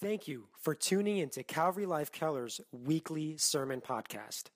[0.00, 4.46] Thank you for tuning into Calvary Life Keller's weekly sermon podcast.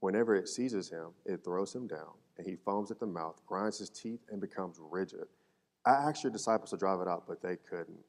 [0.00, 3.76] Whenever it seizes him, it throws him down, and he foams at the mouth, grinds
[3.76, 5.26] his teeth, and becomes rigid.
[5.84, 8.00] I asked your disciples to drive it out, but they couldn't.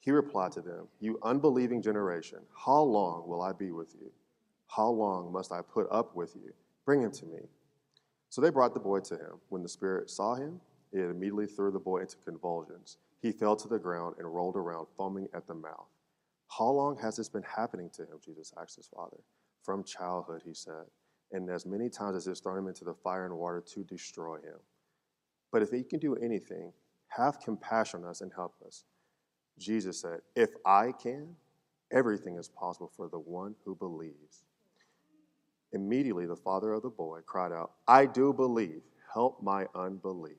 [0.00, 4.10] He replied to them, You unbelieving generation, how long will I be with you?
[4.68, 6.52] How long must I put up with you?
[6.84, 7.40] Bring him to me.
[8.30, 9.40] So they brought the boy to him.
[9.48, 10.60] When the spirit saw him,
[10.92, 12.96] it immediately threw the boy into convulsions.
[13.20, 15.88] He fell to the ground and rolled around, foaming at the mouth.
[16.48, 18.18] How long has this been happening to him?
[18.24, 19.18] Jesus asked his father.
[19.62, 20.86] From childhood, he said,
[21.32, 24.36] and as many times as it's thrown him into the fire and water to destroy
[24.36, 24.58] him.
[25.52, 26.72] But if he can do anything,
[27.08, 28.84] have compassion on us and help us.
[29.58, 31.36] Jesus said, If I can,
[31.90, 34.44] everything is possible for the one who believes.
[35.72, 40.36] Immediately, the father of the boy cried out, I do believe, help my unbelief.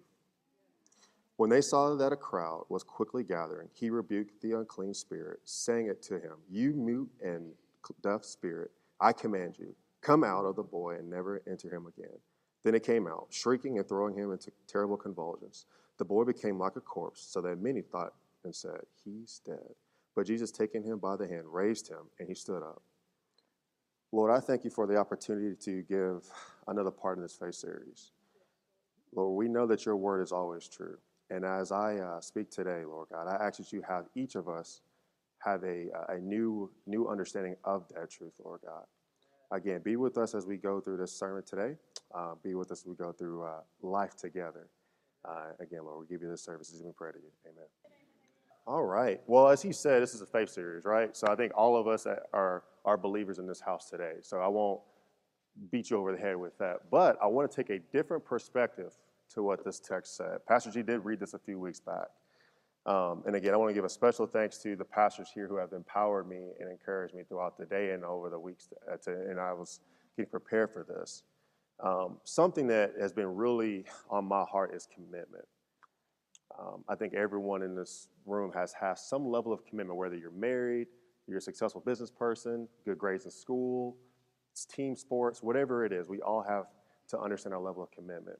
[1.37, 5.87] When they saw that a crowd was quickly gathering, he rebuked the unclean spirit, saying
[5.87, 7.51] it to him, You mute and
[8.03, 12.17] deaf spirit, I command you, come out of the boy and never enter him again.
[12.63, 15.65] Then it came out, shrieking and throwing him into terrible convulsions.
[15.97, 19.75] The boy became like a corpse, so that many thought and said, He's dead.
[20.15, 22.81] But Jesus, taking him by the hand, raised him, and he stood up.
[24.11, 26.25] Lord, I thank you for the opportunity to give
[26.67, 28.11] another part in this faith series.
[29.15, 30.97] Lord, we know that your word is always true.
[31.29, 34.49] And as I uh, speak today, Lord God, I ask that you have each of
[34.49, 34.81] us
[35.39, 38.83] have a, a new, new understanding of that truth, Lord God.
[39.51, 41.75] Again, be with us as we go through this sermon today.
[42.13, 44.67] Uh, be with us as we go through uh, life together.
[45.27, 47.31] Uh, again, Lord, we give you this service as we pray to you.
[47.45, 48.00] Amen.
[48.67, 49.19] All right.
[49.27, 51.15] Well, as he said, this is a faith series, right?
[51.15, 54.13] So I think all of us are are believers in this house today.
[54.21, 54.81] So I won't
[55.71, 56.89] beat you over the head with that.
[56.89, 58.93] But I want to take a different perspective
[59.33, 60.45] to what this text said.
[60.47, 62.07] Pastor G did read this a few weeks back.
[62.85, 65.57] Um, and again, I want to give a special thanks to the pastors here who
[65.57, 68.67] have empowered me and encouraged me throughout the day and over the weeks.
[69.05, 69.81] To, and I was
[70.17, 71.23] getting prepared for this.
[71.83, 75.45] Um, something that has been really on my heart is commitment.
[76.59, 80.31] Um, I think everyone in this room has has some level of commitment, whether you're
[80.31, 80.87] married,
[81.27, 83.97] you're a successful business person, good grades in school,
[84.51, 86.65] it's team sports, whatever it is, we all have
[87.09, 88.37] to understand our level of commitment.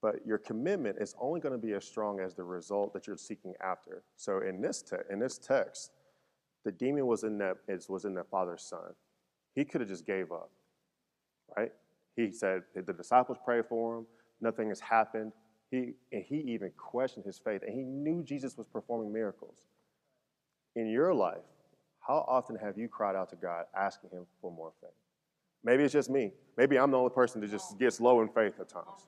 [0.00, 3.16] But your commitment is only going to be as strong as the result that you're
[3.16, 4.02] seeking after.
[4.16, 5.92] So in this te- in this text,
[6.64, 8.94] the demon was in that was in that father's son.
[9.54, 10.50] He could have just gave up,
[11.56, 11.72] right?
[12.16, 14.06] He said the disciples prayed for him.
[14.40, 15.32] Nothing has happened.
[15.72, 19.56] He, and he even questioned his faith, and he knew Jesus was performing miracles.
[20.76, 21.40] In your life,
[22.00, 24.90] how often have you cried out to God asking him for more faith?
[25.64, 26.32] Maybe it's just me.
[26.58, 29.06] Maybe I'm the only person that just gets low in faith at times.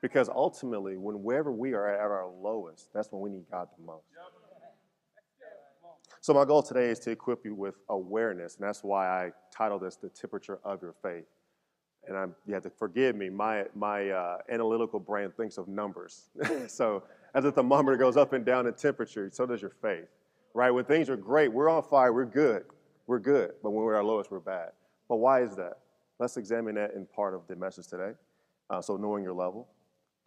[0.00, 4.04] Because ultimately, whenever we are at our lowest, that's when we need God the most.
[6.20, 9.82] So, my goal today is to equip you with awareness, and that's why I titled
[9.82, 11.24] this The Temperature of Your Faith
[12.06, 16.30] and I'm, you have to forgive me, my, my uh, analytical brain thinks of numbers.
[16.66, 17.02] so
[17.34, 20.08] as the thermometer goes up and down in temperature, so does your faith,
[20.54, 20.70] right?
[20.70, 22.64] When things are great, we're on fire, we're good,
[23.06, 23.52] we're good.
[23.62, 24.70] But when we're at our lowest, we're bad.
[25.08, 25.78] But why is that?
[26.18, 28.12] Let's examine that in part of the message today.
[28.68, 29.68] Uh, so knowing your level.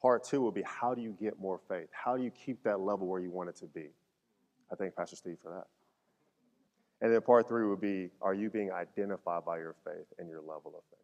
[0.01, 1.87] Part two will be how do you get more faith?
[1.91, 3.87] How do you keep that level where you want it to be?
[4.71, 5.67] I thank Pastor Steve for that.
[7.01, 10.41] And then part three would be are you being identified by your faith and your
[10.41, 11.02] level of faith?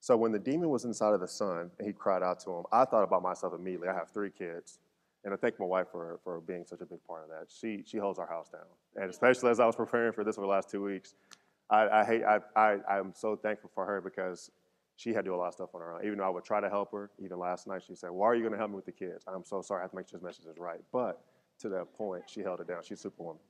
[0.00, 2.64] So when the demon was inside of the son and he cried out to him,
[2.72, 3.88] I thought about myself immediately.
[3.88, 4.78] I have three kids.
[5.24, 7.52] And I thank my wife for, for being such a big part of that.
[7.52, 8.62] She, she holds our house down.
[8.96, 11.14] And especially as I was preparing for this for the last two weeks,
[11.68, 14.50] I, I, hate, I, I, I'm so thankful for her because
[14.96, 16.04] she had to do a lot of stuff on her own.
[16.04, 18.34] Even though I would try to help her, even last night she said, Why are
[18.34, 19.24] you going to help me with the kids?
[19.26, 19.80] I'm so sorry.
[19.80, 20.80] I have to make sure this message is right.
[20.92, 21.20] But
[21.60, 22.82] to that point, she held it down.
[22.82, 23.40] She's superwoman.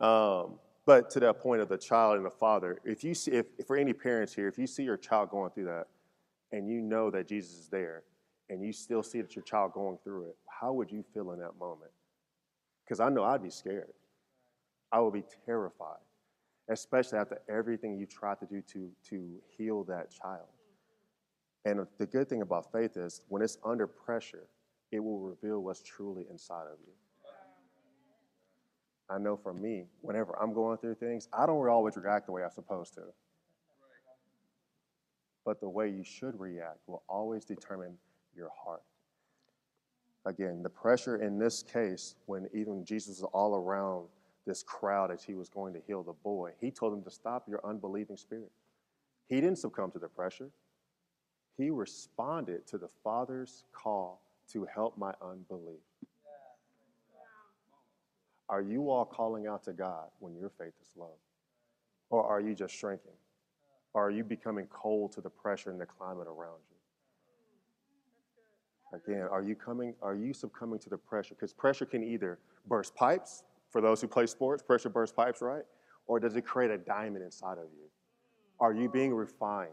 [0.00, 3.46] Um, but to that point of the child and the father, if you see, if,
[3.66, 5.88] for any parents here, if you see your child going through that,
[6.52, 8.04] and you know that Jesus is there,
[8.48, 11.40] and you still see that your child going through it, how would you feel in
[11.40, 11.90] that moment?
[12.84, 13.92] Because I know I'd be scared.
[14.92, 15.98] I would be terrified.
[16.68, 20.46] especially after everything you tried to do to, to heal that child.
[21.64, 24.48] And the good thing about faith is when it's under pressure,
[24.92, 26.92] it will reveal what's truly inside of you.
[29.08, 32.42] I know for me, whenever I'm going through things, I don't always react the way
[32.42, 33.02] I'm supposed to.
[35.44, 37.96] But the way you should react will always determine
[38.36, 38.82] your heart.
[40.24, 44.08] Again, the pressure in this case, when even Jesus was all around
[44.44, 47.48] this crowd as he was going to heal the boy, he told them to stop
[47.48, 48.50] your unbelieving spirit.
[49.28, 50.50] He didn't succumb to the pressure,
[51.56, 54.20] he responded to the Father's call
[54.52, 55.80] to help my unbelief.
[58.48, 61.14] Are you all calling out to God when your faith is low?
[62.10, 63.12] Or are you just shrinking?
[63.92, 66.76] Or are you becoming cold to the pressure and the climate around you?
[68.98, 71.34] Again, are you coming, are you succumbing to the pressure?
[71.34, 72.38] Because pressure can either
[72.68, 75.64] burst pipes, for those who play sports, pressure bursts pipes, right?
[76.06, 77.88] Or does it create a diamond inside of you?
[78.60, 79.72] Are you being refined?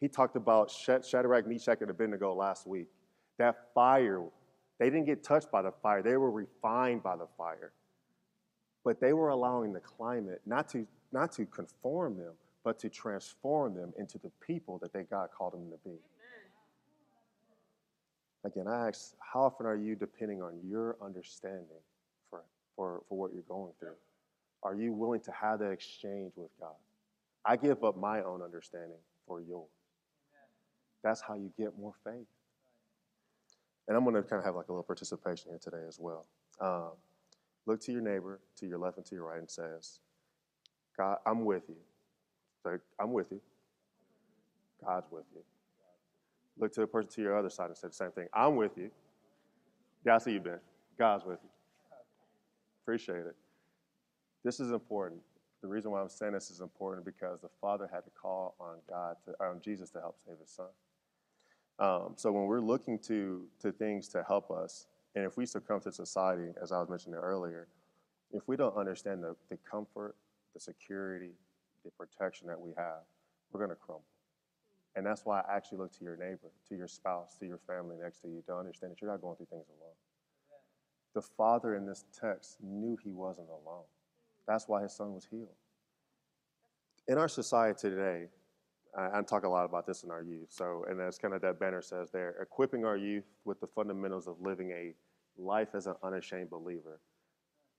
[0.00, 2.88] He talked about Shadrach, Meshach, and Abednego last week.
[3.38, 4.22] That fire,
[4.78, 7.72] they didn't get touched by the fire, they were refined by the fire.
[8.86, 13.74] But they were allowing the climate not to, not to conform them, but to transform
[13.74, 15.96] them into the people that they God called them to be.
[18.44, 21.66] Again, I ask, how often are you depending on your understanding
[22.30, 22.42] for,
[22.76, 23.96] for, for what you're going through?
[24.62, 26.76] Are you willing to have that exchange with God?
[27.44, 29.66] I give up my own understanding for yours.
[31.02, 32.28] That's how you get more faith.
[33.88, 36.26] And I'm going to kind of have like a little participation here today as well.
[36.60, 36.92] Um,
[37.66, 40.00] look to your neighbor, to your left and to your right, and says,
[40.96, 41.76] God, I'm with you.
[42.62, 43.40] So I'm with you.
[44.84, 45.42] God's with you.
[46.58, 48.28] Look to the person to your other side and say the same thing.
[48.32, 48.90] I'm with you.
[50.04, 50.58] Yeah, I see you, Ben.
[50.98, 51.50] God's with you.
[52.82, 53.36] Appreciate it.
[54.44, 55.20] This is important.
[55.60, 58.76] The reason why I'm saying this is important because the Father had to call on
[58.88, 60.66] God, to, on Jesus to help save his son.
[61.78, 64.86] Um, so when we're looking to, to things to help us,
[65.16, 67.68] and if we succumb to society, as I was mentioning earlier,
[68.32, 70.14] if we don't understand the, the comfort,
[70.52, 71.32] the security,
[71.84, 73.00] the protection that we have,
[73.50, 74.04] we're going to crumble.
[74.94, 77.96] And that's why I actually look to your neighbor, to your spouse, to your family
[78.00, 79.94] next to you to understand that you're not going through things alone.
[81.14, 83.84] The father in this text knew he wasn't alone.
[84.46, 85.48] That's why his son was healed.
[87.08, 88.26] In our society today,
[88.96, 90.48] I, talk a lot about this in our youth.
[90.48, 94.26] So, and that's kind of that banner says there, equipping our youth with the fundamentals
[94.26, 94.94] of living a
[95.38, 97.00] life as an unashamed believer.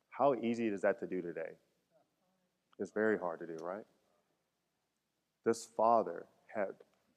[0.09, 1.51] How easy is that to do today?
[2.79, 3.85] It's very hard to do, right?
[5.45, 6.69] This father had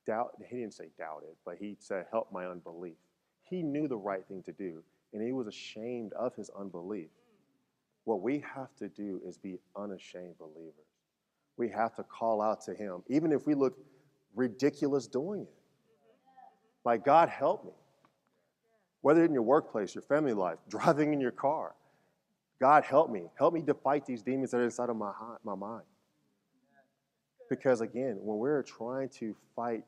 [0.06, 2.96] doubt, he didn't say doubted, but he said, help my unbelief.
[3.42, 4.82] He knew the right thing to do,
[5.12, 7.08] and he was ashamed of his unbelief.
[8.04, 10.74] What we have to do is be unashamed believers.
[11.56, 13.76] We have to call out to him, even if we look
[14.34, 15.54] ridiculous doing it.
[16.84, 17.72] Like, God, help me.
[19.02, 21.74] Whether in your workplace, your family life, driving in your car,
[22.60, 23.24] God, help me.
[23.38, 25.12] Help me to fight these demons that are inside of my,
[25.44, 25.84] my mind.
[27.48, 29.82] Because again, when we're trying to fight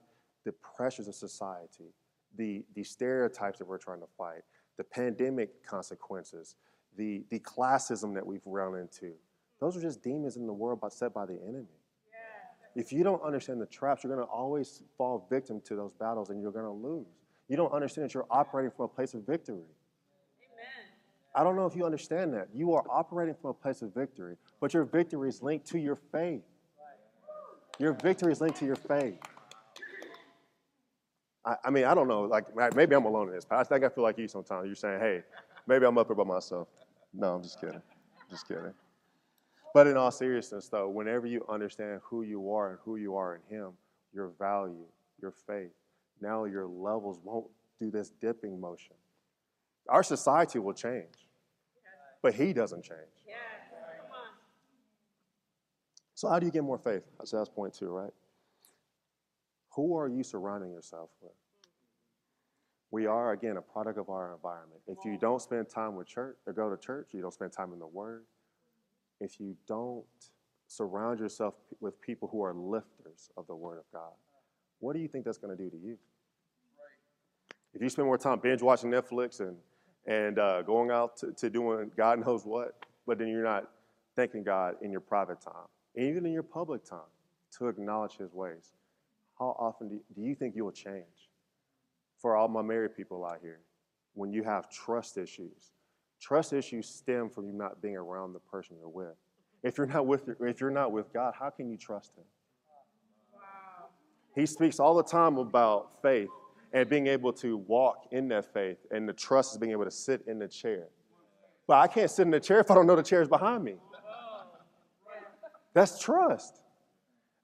[0.44, 1.92] the pressures of society,
[2.36, 4.40] the, the stereotypes that we're trying to fight,
[4.78, 6.56] the pandemic consequences,
[6.96, 9.12] the, the classism that we've run into,
[9.60, 11.66] those are just demons in the world set by the enemy.
[12.74, 16.30] If you don't understand the traps, you're going to always fall victim to those battles
[16.30, 17.06] and you're going to lose.
[17.52, 19.56] You don't understand that you're operating from a place of victory.
[19.58, 20.86] Amen.
[21.34, 22.48] I don't know if you understand that.
[22.54, 25.96] You are operating from a place of victory, but your victory is linked to your
[25.96, 26.40] faith.
[27.78, 29.18] Your victory is linked to your faith.
[31.44, 32.22] I, I, mean, I don't know.
[32.22, 33.44] Like, maybe I'm alone in this.
[33.50, 34.64] I think I feel like you sometimes.
[34.64, 35.20] You're saying, hey,
[35.66, 36.68] maybe I'm up here by myself.
[37.12, 37.82] No, I'm just kidding.
[38.30, 38.72] Just kidding.
[39.74, 43.34] But in all seriousness, though, whenever you understand who you are and who you are
[43.34, 43.72] in Him,
[44.14, 44.86] your value,
[45.20, 45.72] your faith,
[46.22, 47.46] now your levels won't
[47.78, 48.94] do this dipping motion.
[49.88, 51.26] Our society will change,
[52.22, 53.00] but He doesn't change.
[56.14, 57.02] So, how do you get more faith?
[57.24, 58.12] So that's point two, right?
[59.74, 61.32] Who are you surrounding yourself with?
[62.92, 64.82] We are, again, a product of our environment.
[64.86, 67.72] If you don't spend time with church or go to church, you don't spend time
[67.72, 68.22] in the Word,
[69.18, 70.04] if you don't
[70.68, 74.12] surround yourself with people who are lifters of the Word of God,
[74.82, 75.96] what do you think that's going to do to you?
[77.72, 79.56] If you spend more time binge watching Netflix and,
[80.06, 83.70] and uh, going out to, to doing God knows what, but then you're not
[84.16, 86.98] thanking God in your private time, and even in your public time,
[87.58, 88.72] to acknowledge His ways.
[89.38, 91.30] How often do you, do you think you'll change?
[92.18, 93.60] For all my married people out here,
[94.14, 95.72] when you have trust issues,
[96.20, 99.14] trust issues stem from you not being around the person you're with.
[99.62, 102.24] If you're not with if you're not with God, how can you trust Him?
[104.34, 106.30] He speaks all the time about faith
[106.72, 109.90] and being able to walk in that faith, and the trust is being able to
[109.90, 110.88] sit in the chair.
[111.66, 113.62] But I can't sit in the chair if I don't know the chair is behind
[113.62, 113.74] me.
[115.74, 116.60] That's trust.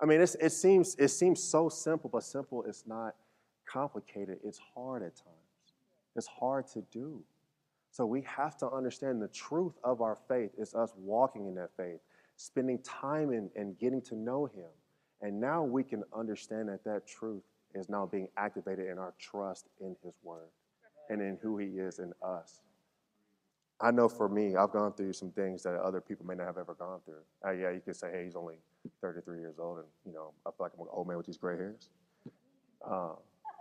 [0.00, 3.14] I mean, it seems it seems so simple, but simple is not
[3.66, 4.38] complicated.
[4.44, 5.34] It's hard at times.
[6.16, 7.22] It's hard to do.
[7.90, 11.70] So we have to understand the truth of our faith is us walking in that
[11.76, 12.00] faith,
[12.36, 14.68] spending time in and getting to know Him.
[15.20, 17.42] And now we can understand that that truth
[17.74, 20.48] is now being activated in our trust in His Word
[21.10, 22.60] and in who He is in us.
[23.80, 26.58] I know for me, I've gone through some things that other people may not have
[26.58, 27.22] ever gone through.
[27.46, 28.56] Uh, yeah, you could say, hey, he's only
[29.00, 31.36] 33 years old, and you know, I feel like I'm an old man with these
[31.36, 31.90] gray hairs.
[32.84, 33.12] Uh,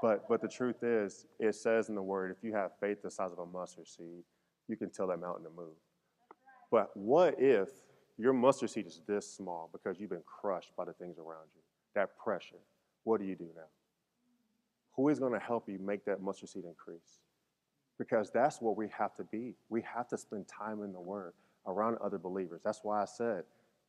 [0.02, 3.12] but but the truth is, it says in the Word, if you have faith the
[3.12, 4.24] size of a mustard seed,
[4.68, 5.76] you can tell that mountain to move.
[6.72, 7.70] But what if
[8.18, 11.62] your mustard seed is this small because you've been crushed by the things around you?
[11.96, 12.58] That pressure.
[13.04, 13.70] What do you do now?
[14.96, 17.22] Who is going to help you make that mustard seed increase?
[18.00, 19.56] Because that's what we have to be.
[19.70, 21.34] We have to spend time in the Word
[21.68, 22.62] around other believers.
[22.64, 23.44] That's why I said,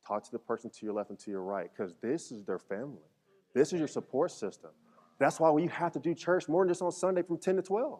[0.07, 2.59] talk to the person to your left and to your right, because this is their
[2.59, 3.07] family.
[3.53, 4.71] This is your support system.
[5.19, 7.61] That's why you have to do church more than just on Sunday from 10 to
[7.61, 7.99] 12.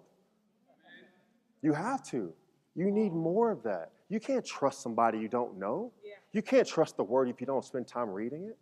[1.62, 2.34] You have to.
[2.76, 3.92] You need more of that.
[4.08, 5.92] You can't trust somebody you don't know.
[6.32, 8.58] You can't trust the word if you don't spend time reading it.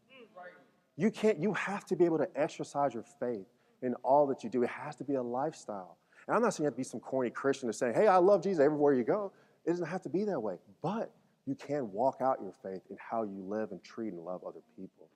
[0.96, 3.46] You can't, you have to be able to exercise your faith
[3.82, 4.64] in all that you do.
[4.64, 5.98] It has to be a lifestyle.
[6.28, 8.18] And I'm not saying you have to be some corny Christian to say, hey, I
[8.18, 9.32] love Jesus everywhere you go.
[9.66, 10.56] It doesn't have to be that way.
[10.82, 11.12] But
[11.46, 14.62] you can walk out your faith in how you live and treat and love other
[14.76, 15.08] people.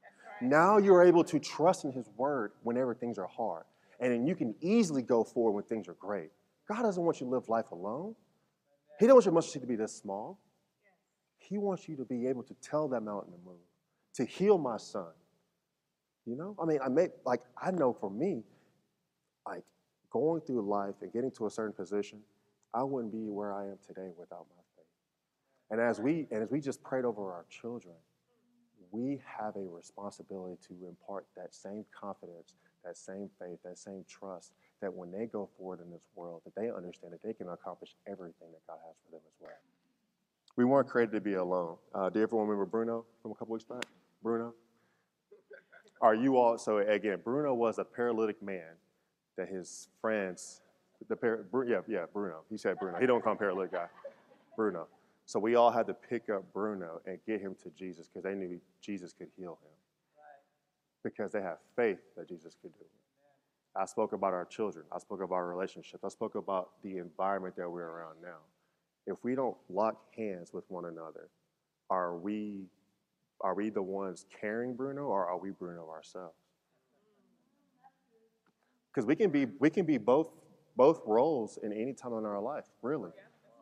[0.42, 0.50] Right.
[0.50, 3.64] Now you're able to trust in His word whenever things are hard.
[4.00, 6.30] And then you can easily go forward when things are great.
[6.68, 8.16] God doesn't want you to live life alone.
[9.00, 10.40] He doesn't want your mustard seed to be this small.
[11.42, 13.60] He wants you to be able to tell that mountain to move,
[14.14, 15.12] to heal my son.
[16.26, 18.44] You know, I mean, I may like I know for me,
[19.46, 19.64] like
[20.12, 22.20] going through life and getting to a certain position,
[22.74, 24.86] I wouldn't be where I am today without my faith.
[25.72, 27.96] And as we and as we just prayed over our children,
[28.92, 32.54] we have a responsibility to impart that same confidence,
[32.86, 36.56] that same faith, that same trust that when they go forward in this world, that
[36.56, 39.71] they understand that they can accomplish everything that God has for them as well.
[40.56, 41.78] We weren't created to be alone.
[41.94, 43.84] Uh, do everyone remember Bruno from a couple weeks back?
[44.22, 44.54] Bruno?
[46.02, 48.74] Are you all, so again, Bruno was a paralytic man
[49.38, 50.62] that his friends,
[51.08, 52.42] the par, yeah, yeah, Bruno.
[52.50, 53.00] He said Bruno.
[53.00, 53.88] He don't call him paralytic guy.
[54.56, 54.88] Bruno.
[55.26, 58.36] So we all had to pick up Bruno and get him to Jesus because they
[58.36, 59.72] knew Jesus could heal him.
[61.04, 63.80] Because they have faith that Jesus could do it.
[63.80, 64.86] I spoke about our children.
[64.92, 66.04] I spoke about our relationships.
[66.04, 68.40] I spoke about the environment that we're around now.
[69.08, 71.30] If we don't lock hands with one another,
[71.90, 72.66] are we
[73.42, 76.36] are we the ones carrying Bruno or are we Bruno ourselves?
[78.94, 80.30] Because we can be we can be both
[80.76, 83.12] both roles in any time in our life, really.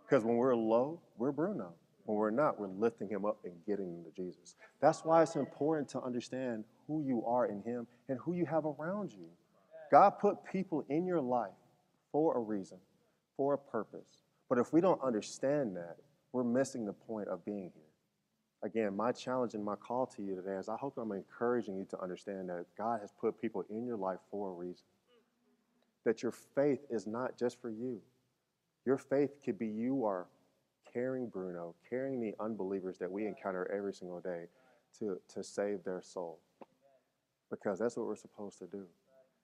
[0.05, 1.73] Because when we're low, we're Bruno.
[2.05, 4.55] When we're not, we're lifting him up and getting him to Jesus.
[4.81, 8.65] That's why it's important to understand who you are in him and who you have
[8.65, 9.27] around you.
[9.91, 11.51] God put people in your life
[12.11, 12.79] for a reason,
[13.37, 14.23] for a purpose.
[14.49, 15.97] But if we don't understand that,
[16.33, 17.83] we're missing the point of being here.
[18.61, 21.85] Again, my challenge and my call to you today is I hope I'm encouraging you
[21.91, 24.83] to understand that God has put people in your life for a reason
[26.05, 28.01] that your faith is not just for you.
[28.85, 30.27] Your faith could be you are
[30.91, 34.45] carrying Bruno, carrying the unbelievers that we encounter every single day
[34.97, 36.39] to, to save their soul.
[37.49, 38.85] Because that's what we're supposed to do.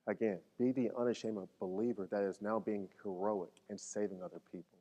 [0.08, 4.75] Again, be the unashamed believer that is now being heroic and saving other people.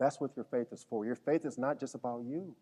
[0.00, 1.04] That's what your faith is for.
[1.04, 2.56] Your faith is not just about you.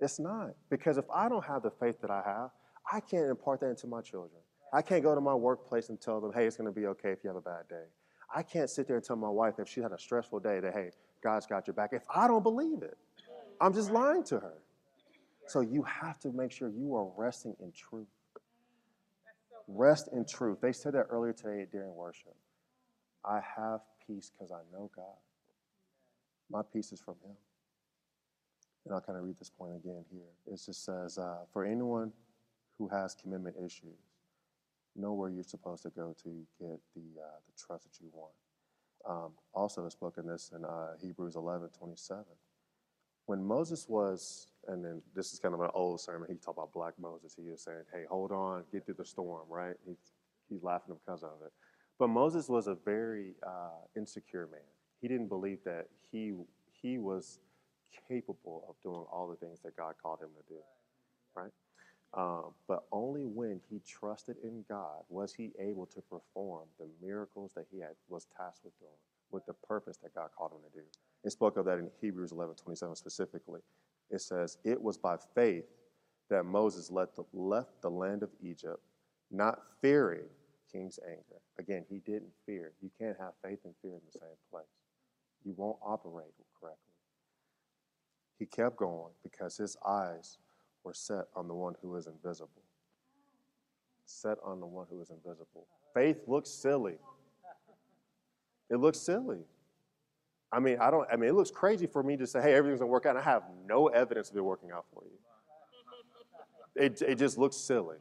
[0.00, 0.54] It's not.
[0.70, 2.50] Because if I don't have the faith that I have,
[2.90, 4.40] I can't impart that into my children.
[4.72, 7.10] I can't go to my workplace and tell them, hey, it's going to be okay
[7.10, 7.84] if you have a bad day.
[8.34, 10.72] I can't sit there and tell my wife if she had a stressful day that,
[10.72, 10.90] hey,
[11.22, 11.90] God's got your back.
[11.92, 12.96] If I don't believe it,
[13.60, 14.54] I'm just lying to her.
[15.46, 18.08] So you have to make sure you are resting in truth.
[19.68, 20.60] Rest in truth.
[20.60, 22.34] They said that earlier today during worship.
[23.24, 25.04] I have peace because I know God.
[26.50, 27.36] My peace is from Him.
[28.84, 30.28] And I'll kind of read this point again here.
[30.46, 32.12] It just says, uh, for anyone
[32.78, 33.98] who has commitment issues,
[34.96, 38.32] know where you're supposed to go to get the, uh, the trust that you want.
[39.08, 42.24] Um, also, it's spoken this in uh, Hebrews 11 27.
[43.26, 46.72] When Moses was, and then this is kind of an old sermon, he talked about
[46.72, 47.34] black Moses.
[47.34, 49.76] He was saying, hey, hold on, get through the storm, right?
[49.86, 50.12] He's,
[50.48, 51.52] he's laughing because of it.
[51.98, 54.60] But Moses was a very uh, insecure man.
[55.04, 56.32] He didn't believe that he,
[56.80, 57.38] he was
[58.08, 60.60] capable of doing all the things that God called him to do,
[61.36, 61.50] right?
[62.14, 67.52] Um, but only when he trusted in God was he able to perform the miracles
[67.54, 68.96] that he had was tasked with doing,
[69.30, 70.84] with the purpose that God called him to do.
[71.22, 73.60] It spoke of that in Hebrews 11, 27 specifically.
[74.08, 75.66] It says, It was by faith
[76.30, 78.80] that Moses the, left the land of Egypt,
[79.30, 80.24] not fearing
[80.72, 81.42] king's anger.
[81.58, 82.72] Again, he didn't fear.
[82.80, 84.64] You can't have faith and fear in the same place.
[85.44, 86.80] You won't operate correctly.
[88.38, 90.38] He kept going because his eyes
[90.82, 92.62] were set on the one who is invisible.
[94.06, 95.66] Set on the one who is invisible.
[95.94, 96.96] Faith looks silly.
[98.70, 99.40] It looks silly.
[100.50, 102.80] I mean, I don't, I mean, it looks crazy for me to say, hey, everything's
[102.80, 103.16] gonna work out.
[103.16, 105.18] I have no evidence of it working out for you.
[106.76, 107.96] It, it just looks silly.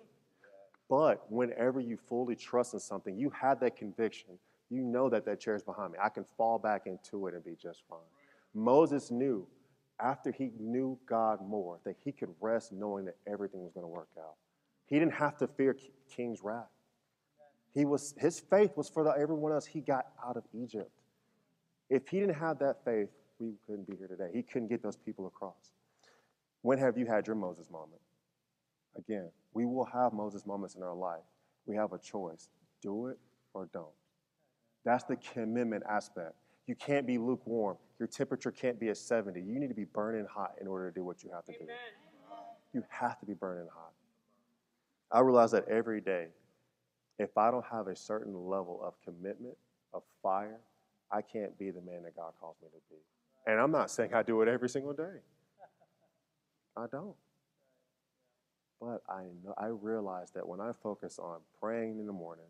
[0.90, 4.38] But whenever you fully trust in something, you have that conviction.
[4.74, 6.00] You know that that chair is behind me.
[6.04, 8.00] I can fall back into it and be just fine.
[8.56, 9.48] Moses knew
[10.00, 13.88] after he knew God more that he could rest knowing that everything was going to
[13.88, 14.36] work out.
[14.88, 15.78] He didn't have to fear
[16.16, 16.66] king's wrath.
[17.74, 20.92] He was, his faith was for the, everyone else he got out of Egypt.
[21.90, 24.30] If he didn't have that faith, we couldn't be here today.
[24.34, 25.72] He couldn't get those people across.
[26.62, 28.02] When have you had your Moses moment?
[28.98, 31.24] Again, we will have Moses moments in our life.
[31.66, 32.50] We have a choice
[32.82, 33.18] do it
[33.54, 33.88] or don't.
[34.86, 36.34] That's the commitment aspect.
[36.68, 37.78] You can't be lukewarm.
[38.00, 39.42] Your temperature can't be at 70.
[39.42, 41.68] You need to be burning hot in order to do what you have to Amen.
[41.68, 41.74] do.
[42.74, 43.92] You have to be burning hot.
[45.12, 46.28] I realize that every day,
[47.20, 49.56] if I don't have a certain level of commitment,
[49.94, 50.60] of fire,
[51.12, 53.00] I can't be the man that God calls me to be.
[53.46, 55.20] And I'm not saying I do it every single day.
[56.76, 57.16] I don't.
[58.82, 62.46] But I know I realize that when I focus on praying in the morning,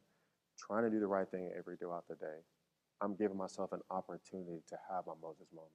[0.65, 2.38] trying to do the right thing every day throughout the day,
[3.01, 5.72] I'm giving myself an opportunity to have my Moses moment.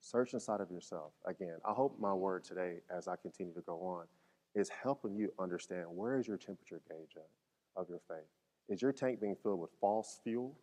[0.00, 1.12] Search inside of yourself.
[1.26, 4.06] Again, I hope my word today, as I continue to go on,
[4.54, 7.28] is helping you understand where is your temperature gauge at
[7.76, 8.26] of your faith.
[8.68, 10.54] Is your tank being filled with false fuel,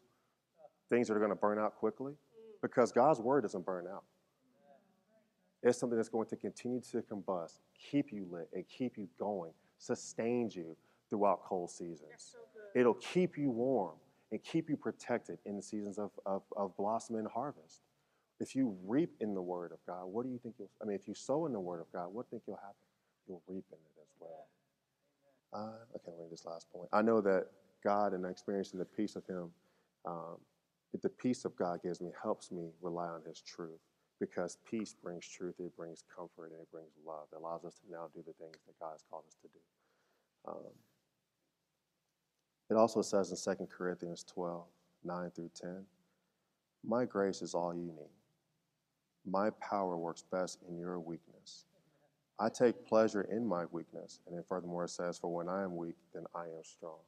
[0.89, 2.13] things that are going to burn out quickly?
[2.61, 4.03] Because God's word doesn't burn out.
[5.63, 7.59] It's something that's going to continue to combust,
[7.91, 10.75] keep you lit, and keep you going, sustains you
[11.09, 12.35] throughout cold seasons.
[12.75, 13.95] It'll keep you warm
[14.31, 17.81] and keep you protected in the seasons of, of, of blossom and harvest.
[18.39, 20.95] If you reap in the Word of God, what do you think you'll, I mean,
[20.95, 22.75] if you sow in the Word of God, what do you think you'll happen?
[23.27, 24.47] You'll reap in it as well.
[25.53, 26.89] Uh, can't read this last point.
[26.93, 27.47] I know that
[27.83, 29.49] God and experiencing the peace of Him,
[30.05, 30.37] um,
[31.01, 33.79] the peace of God gives me, helps me rely on His truth
[34.19, 37.27] because peace brings truth, it brings comfort, and it brings love.
[37.33, 39.59] It allows us to now do the things that God has called us to do.
[40.47, 40.73] Um,
[42.69, 44.63] it also says in 2 Corinthians 12,
[45.03, 45.85] 9 through 10,
[46.83, 48.09] My grace is all you need.
[49.25, 51.65] My power works best in your weakness.
[52.39, 54.19] I take pleasure in my weakness.
[54.27, 56.99] And then furthermore, it says, For when I am weak, then I am strong.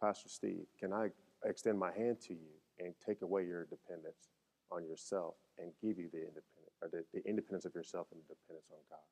[0.00, 1.08] Pastor Steve, can I
[1.44, 4.28] extend my hand to you and take away your dependence
[4.70, 8.34] on yourself and give you the independent or the, the independence of yourself and the
[8.34, 9.06] dependence on God.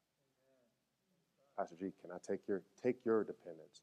[1.57, 3.83] Pastor G, can I take your take your dependence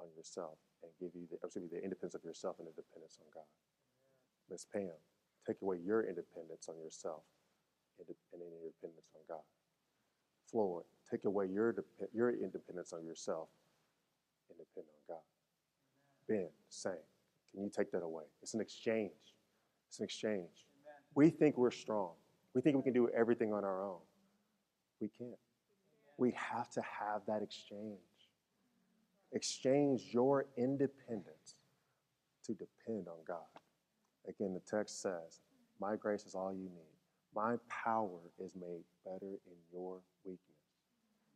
[0.00, 3.18] on yourself and give you the excuse me, the independence of yourself and the dependence
[3.20, 3.48] on God?
[4.50, 4.94] Miss Pam,
[5.46, 7.22] take away your independence on yourself
[7.98, 9.44] and, your dependence on God.
[10.50, 11.74] Floyd, take away your
[12.12, 13.48] your independence on yourself
[14.48, 15.24] and depend on God.
[16.28, 16.92] Ben, same.
[17.52, 18.24] Can you take that away?
[18.42, 19.12] It's an exchange.
[19.88, 20.66] It's an exchange.
[21.14, 22.10] We think we're strong.
[22.54, 24.00] We think we can do everything on our own.
[25.00, 25.38] We can't.
[26.18, 27.98] We have to have that exchange.
[29.36, 31.56] Exchange your independence
[32.42, 33.36] to depend on God.
[34.26, 35.42] Again, the text says,
[35.78, 36.96] My grace is all you need.
[37.34, 40.40] My power is made better in your weakness.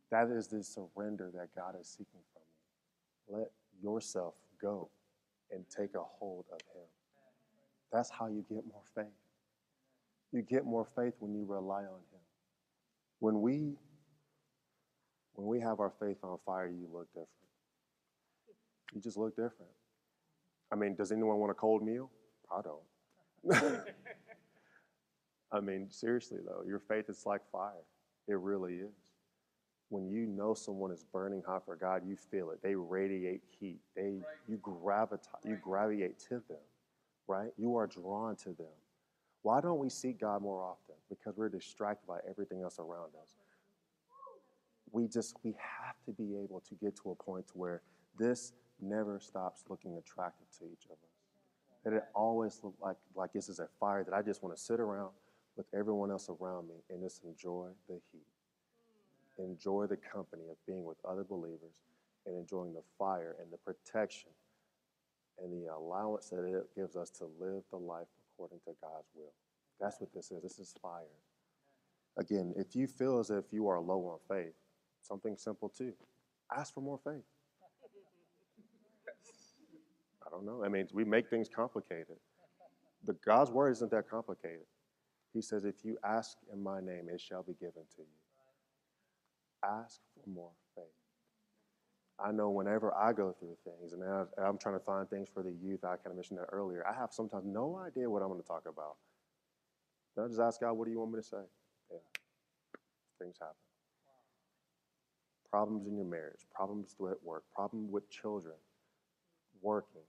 [0.09, 2.41] That is the surrender that God is seeking from
[3.29, 3.37] you.
[3.37, 3.51] Let
[3.83, 4.89] yourself go
[5.51, 6.87] and take a hold of Him.
[7.93, 9.05] That's how you get more faith.
[10.31, 12.21] You get more faith when you rely on Him.
[13.19, 13.75] When we
[15.33, 17.29] when we have our faith on fire, you look different.
[18.93, 19.71] You just look different.
[20.71, 22.09] I mean, does anyone want a cold meal?
[22.51, 22.81] I don't.
[25.51, 27.83] I mean, seriously though, your faith is like fire.
[28.27, 28.93] It really is.
[29.89, 32.59] When you know someone is burning hot for God, you feel it.
[32.63, 33.79] They radiate heat.
[33.95, 36.63] They you gravitate you gravitate to them,
[37.27, 37.51] right?
[37.57, 38.67] You are drawn to them.
[39.41, 40.95] Why don't we seek God more often?
[41.09, 43.35] Because we're distracted by everything else around us.
[44.91, 47.81] We just we have to be able to get to a point to where
[48.17, 51.15] this never stops looking attractive to each of us.
[51.83, 54.61] That it always looks like like this is a fire that I just want to
[54.61, 55.11] sit around,
[55.55, 58.25] with everyone else around me and just enjoy the heat.
[59.37, 61.73] Enjoy the company of being with other believers
[62.25, 64.29] and enjoying the fire and the protection
[65.41, 69.33] and the allowance that it gives us to live the life according to God's will.
[69.79, 70.43] That's what this is.
[70.43, 71.01] This is fire.
[72.17, 74.53] Again, if you feel as if you are low on faith,
[75.01, 75.93] something simple too
[76.55, 77.23] ask for more faith.
[80.31, 80.63] I don't know.
[80.63, 82.17] I mean, we make things complicated.
[83.03, 84.65] The God's word isn't that complicated.
[85.33, 88.05] He says, if you ask in my name, it shall be given to you.
[89.63, 90.85] Ask for more faith.
[92.23, 95.51] I know whenever I go through things, and I'm trying to find things for the
[95.51, 98.41] youth, I kind of mentioned that earlier, I have sometimes no idea what I'm going
[98.41, 98.97] to talk about.
[100.15, 101.43] Then I just ask God, what do you want me to say?
[101.91, 101.97] Yeah.
[103.19, 103.55] Things happen.
[105.49, 108.55] Problems in your marriage, problems at work, problem with children,
[109.61, 110.01] working,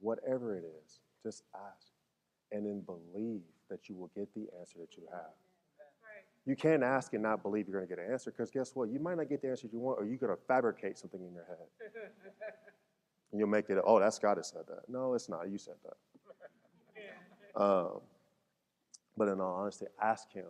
[0.00, 1.92] whatever it is, just ask.
[2.52, 5.30] And then believe that you will get the answer that you have.
[6.46, 8.88] You can't ask and not believe you're going to get an answer because guess what?
[8.90, 11.32] You might not get the answer you want, or you're going to fabricate something in
[11.32, 11.92] your head.
[13.30, 14.88] and you'll make it, oh, that's God that said that.
[14.88, 15.48] No, it's not.
[15.50, 15.94] You said that.
[17.56, 18.00] Um,
[19.16, 20.46] but in all honesty, ask Him.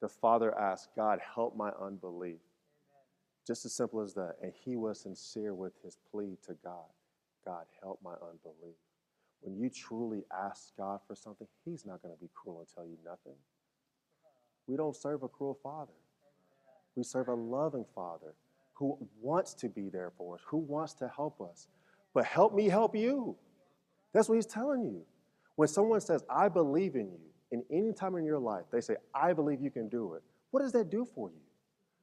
[0.00, 2.40] The Father asked, God, help my unbelief.
[3.46, 4.36] Just as simple as that.
[4.42, 6.86] And he was sincere with his plea to God
[7.46, 8.76] God, help my unbelief.
[9.40, 12.84] When you truly ask God for something, he's not going to be cruel and tell
[12.84, 13.38] you nothing.
[14.66, 15.92] We don't serve a cruel father.
[16.96, 18.34] We serve a loving father
[18.74, 21.68] who wants to be there for us, who wants to help us.
[22.12, 23.36] But help me help you.
[24.12, 25.02] That's what he's telling you.
[25.54, 27.20] When someone says, I believe in you,
[27.52, 30.22] in any time in your life, they say, I believe you can do it.
[30.50, 31.40] What does that do for you?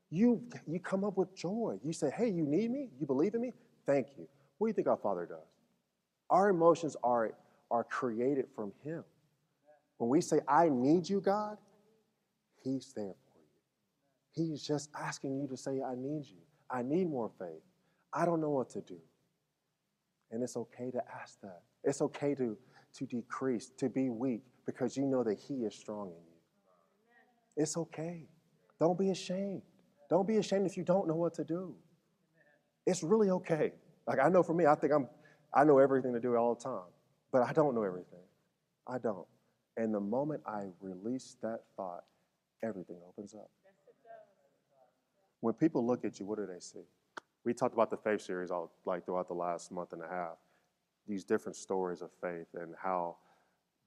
[0.09, 1.79] You, you come up with joy.
[1.83, 2.89] You say, Hey, you need me?
[2.99, 3.51] You believe in me?
[3.85, 4.27] Thank you.
[4.57, 5.37] What do you think our Father does?
[6.29, 7.31] Our emotions are,
[7.69, 9.03] are created from Him.
[9.97, 11.57] When we say, I need you, God,
[12.63, 14.47] He's there for you.
[14.49, 16.41] He's just asking you to say, I need you.
[16.69, 17.61] I need more faith.
[18.13, 18.97] I don't know what to do.
[20.31, 21.61] And it's okay to ask that.
[21.83, 22.57] It's okay to,
[22.95, 27.63] to decrease, to be weak, because you know that He is strong in you.
[27.63, 28.23] It's okay.
[28.79, 29.61] Don't be ashamed.
[30.09, 31.75] Don't be ashamed if you don't know what to do.
[32.85, 33.73] It's really okay.
[34.07, 35.07] Like I know for me, I think I'm
[35.53, 36.91] I know everything to do all the time,
[37.31, 38.23] but I don't know everything.
[38.87, 39.27] I don't.
[39.77, 42.03] And the moment I release that thought,
[42.63, 43.49] everything opens up.
[45.39, 46.85] When people look at you, what do they see?
[47.43, 50.37] We talked about the faith series all like throughout the last month and a half.
[51.07, 53.17] These different stories of faith and how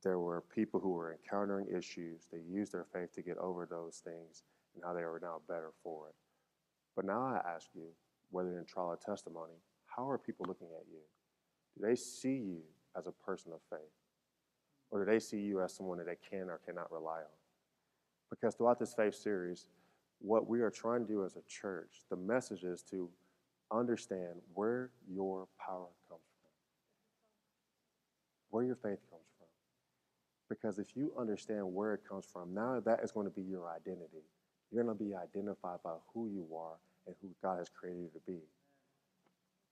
[0.02, 2.29] there were people who were encountering issues.
[2.31, 5.70] They used their faith to get over those things and how they were now better
[5.83, 6.14] for it.
[6.94, 7.88] But now I ask you,
[8.31, 9.55] whether in trial or testimony,
[9.96, 11.00] how are people looking at you?
[11.76, 12.61] Do they see you
[12.96, 13.80] as a person of faith?
[14.90, 17.37] Or do they see you as someone that they can or cannot rely on?
[18.30, 19.66] Because throughout this faith series,
[20.20, 23.09] what we are trying to do as a church, the message is to
[23.72, 26.59] understand where your power comes from,
[28.50, 29.48] where your faith comes from.
[30.48, 33.68] Because if you understand where it comes from, now that is going to be your
[33.68, 34.24] identity.
[34.70, 38.11] You're going to be identified by who you are and who God has created you
[38.14, 38.38] to be.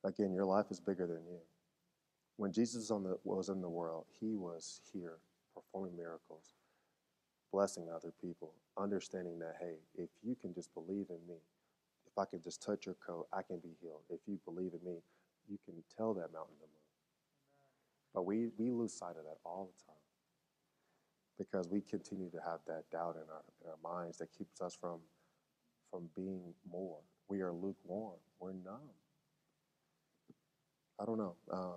[0.04, 1.38] Again, your life is bigger than you.
[2.36, 2.90] When Jesus
[3.24, 5.18] was in the world, he was here
[5.54, 6.52] performing miracles,
[7.52, 11.38] blessing other people, understanding that, hey, if you can just believe in me,
[12.06, 14.02] if I can just touch your coat, I can be healed.
[14.10, 14.98] If you believe in me,
[15.48, 16.84] you can tell that mountain to move.
[18.14, 19.94] But we, we lose sight of that all the time
[21.38, 24.76] because we continue to have that doubt in our, in our minds that keeps us
[24.80, 24.98] from,
[25.90, 26.98] from being more.
[27.28, 28.18] We are lukewarm.
[28.38, 28.80] We're numb.
[31.00, 31.34] I don't know.
[31.52, 31.74] Um,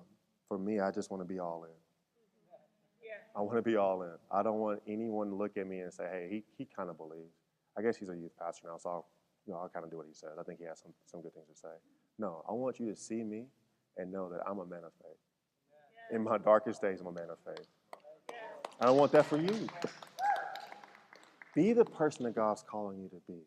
[0.47, 1.71] for me, I just want to be all in.
[3.35, 4.13] I want to be all in.
[4.31, 6.97] I don't want anyone to look at me and say, hey, he, he kind of
[6.97, 7.35] believes.
[7.77, 9.05] I guess he's a youth pastor now, so I'll,
[9.45, 10.31] you know, I'll kind of do what he says.
[10.39, 11.73] I think he has some, some good things to say.
[12.17, 13.45] No, I want you to see me
[13.97, 16.15] and know that I'm a man of faith.
[16.15, 17.67] In my darkest days, I'm a man of faith.
[18.79, 19.67] I don't want that for you.
[21.53, 23.39] Be the person that God's calling you to be.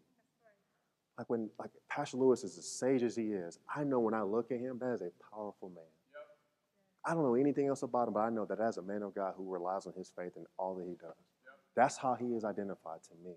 [1.20, 4.22] Like when, like Pastor Lewis is as sage as he is, I know when I
[4.22, 5.84] look at him, that is a powerful man.
[7.04, 9.14] I don't know anything else about him, but I know that as a man of
[9.14, 11.12] God who relies on his faith in all that he does,
[11.76, 13.34] that's how he is identified to me.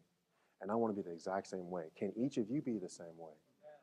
[0.62, 1.88] And I want to be the exact same way.
[1.98, 3.34] Can each of you be the same way?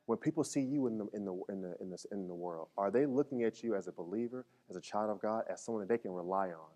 [0.06, 2.68] When people see you in the, in the, in the, in the, in the world,
[2.78, 5.86] are they looking at you as a believer, as a child of God, as someone
[5.86, 6.70] that they can rely on?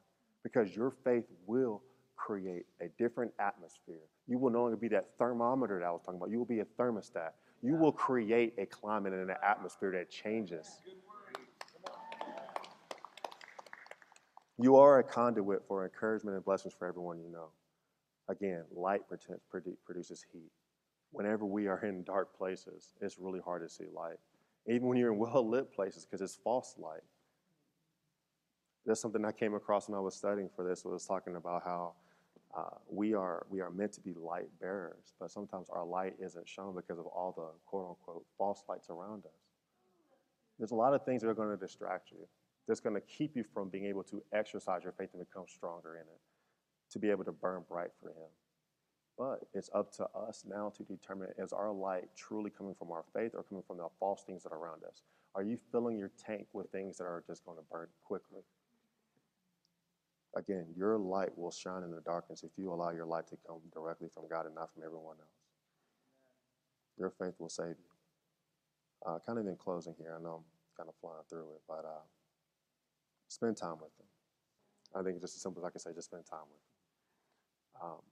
[0.45, 1.83] because your faith will
[2.16, 4.03] create a different atmosphere.
[4.27, 6.31] You will no longer be that thermometer that I was talking about.
[6.31, 7.31] You will be a thermostat.
[7.62, 10.79] You will create a climate and an atmosphere that changes.
[14.59, 17.48] You are a conduit for encouragement and blessings for everyone you know.
[18.29, 19.03] Again, light
[19.50, 20.50] produces heat.
[21.11, 24.18] Whenever we are in dark places, it's really hard to see light.
[24.66, 27.03] Even when you're in well lit places, because it's false light.
[28.87, 30.85] That's something I came across when I was studying for this.
[30.85, 31.94] Was talking about how
[32.57, 36.49] uh, we are we are meant to be light bearers, but sometimes our light isn't
[36.49, 39.33] shown because of all the quote unquote false lights around us.
[40.59, 42.29] There's a lot of things that are going to distract you.
[42.69, 45.97] That's going to keep you from being able to exercise your faith and become stronger
[45.97, 46.21] in it,
[46.93, 48.31] to be able to burn bright for Him.
[49.19, 53.05] But it's up to us now to determine is our light truly coming from our
[53.14, 55.03] faith or coming from the false things that are around us?
[55.35, 58.43] Are you filling your tank with things that are just going to burn quickly?
[60.37, 63.59] Again, your light will shine in the darkness if you allow your light to come
[63.73, 65.29] directly from God and not from everyone else.
[66.99, 67.90] Your faith will save you.
[69.07, 71.85] Uh, kind of in closing here, I know I'm kind of flying through it, but
[71.85, 72.03] uh,
[73.29, 74.07] spend time with them.
[74.94, 76.61] I think just as simple as I can say, just spend time with
[77.83, 77.90] them.
[77.90, 78.03] Um,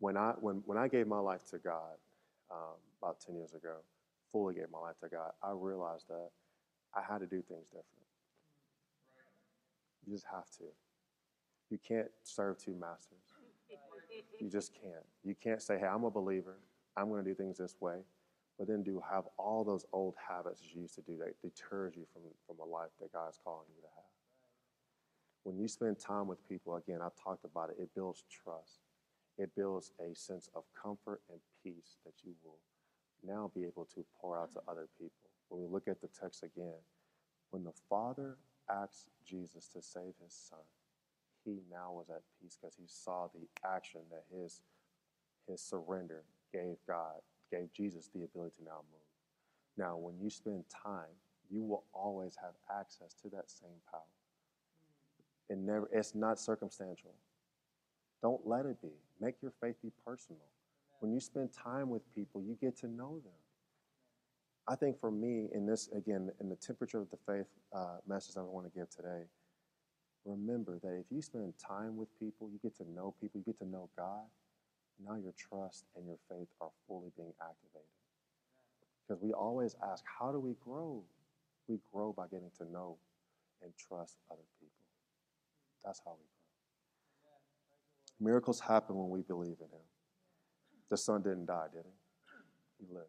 [0.00, 1.96] when I when when I gave my life to God
[2.50, 3.76] um, about ten years ago,
[4.32, 6.30] fully gave my life to God, I realized that
[6.94, 7.86] I had to do things different.
[10.06, 10.64] You just have to.
[11.72, 13.32] You can't serve two masters.
[14.38, 15.06] You just can't.
[15.24, 16.58] You can't say, hey, I'm a believer.
[16.98, 18.00] I'm going to do things this way.
[18.58, 21.94] But then do have all those old habits that you used to do that deters
[21.96, 24.04] you from, from a life that God is calling you to have.
[25.44, 28.80] When you spend time with people, again, I've talked about it, it builds trust.
[29.38, 32.58] It builds a sense of comfort and peace that you will
[33.26, 35.30] now be able to pour out to other people.
[35.48, 36.84] When we look at the text again,
[37.50, 38.36] when the Father
[38.68, 40.60] asks Jesus to save his son,
[41.44, 44.62] he now was at peace because he saw the action that his,
[45.48, 49.02] his surrender gave God, gave Jesus the ability to now move.
[49.76, 51.14] Now, when you spend time,
[51.50, 54.00] you will always have access to that same power.
[55.48, 57.12] It never, it's not circumstantial.
[58.22, 58.92] Don't let it be.
[59.20, 60.40] Make your faith be personal.
[61.00, 63.32] When you spend time with people, you get to know them.
[64.68, 68.36] I think for me, in this, again, in the temperature of the faith uh, message
[68.36, 69.24] I want to give today,
[70.24, 73.58] remember that if you spend time with people, you get to know people, you get
[73.58, 74.26] to know God,
[75.04, 77.88] now your trust and your faith are fully being activated.
[79.06, 81.02] Because we always ask, how do we grow?
[81.68, 82.96] We grow by getting to know
[83.62, 84.72] and trust other people.
[85.84, 86.24] That's how we
[88.18, 88.30] grow.
[88.30, 89.86] Miracles happen when we believe in Him.
[90.90, 92.86] The Son didn't die, did He?
[92.86, 93.06] He lived.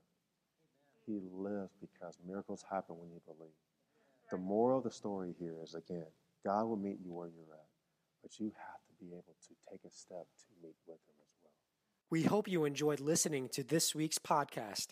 [1.06, 3.54] He lived because miracles happen when you believe.
[4.32, 6.08] The moral of the story here is again,
[6.45, 7.67] God will meet you where you're at,
[8.21, 11.34] but you have to be able to take a step to meet with Him as
[11.41, 11.51] well.
[12.10, 14.88] We hope you enjoyed listening to this week's podcast.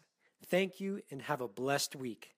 [0.47, 2.35] Thank you and have a blessed week.